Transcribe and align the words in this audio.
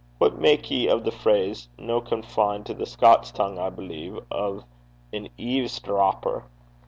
What 0.17 0.39
mak' 0.41 0.71
ye 0.71 0.89
o' 0.89 0.97
the 0.99 1.11
phrase, 1.11 1.67
no 1.77 2.01
confined 2.01 2.65
to 2.65 2.73
the 2.73 2.87
Scots 2.87 3.29
tongue, 3.29 3.59
I 3.59 3.69
believe, 3.69 4.17
o' 4.31 4.63
an 5.13 5.29
eaves 5.37 5.79
drapper? 5.79 6.45